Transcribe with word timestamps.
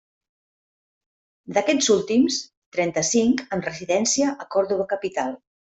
D'aquests 1.57 1.91
últims, 1.97 2.39
trenta-cinc 2.79 3.47
amb 3.55 3.71
residència 3.73 4.35
a 4.47 4.53
Còrdova 4.57 4.93
capital. 4.99 5.43